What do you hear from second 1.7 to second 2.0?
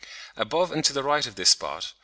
(b, Fig.